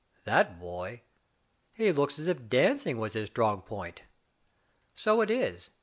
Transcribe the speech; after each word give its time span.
"That 0.23 0.59
boy! 0.59 1.03
He 1.73 1.91
looks 1.91 2.17
as 2.17 2.25
if 2.27 2.49
dancing 2.49 2.97
was 2.97 3.13
his 3.13 3.27
strong 3.27 3.61
point." 3.61 4.01
"So 4.95 5.21
it 5.21 5.29
is. 5.29 5.69